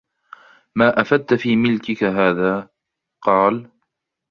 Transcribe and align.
مَا 0.75 1.01
أَفَدْت 1.01 1.33
فِي 1.33 1.55
مِلْكِك 1.55 2.03
هَذَا؟ 2.03 2.69
قَالَ 3.27 3.69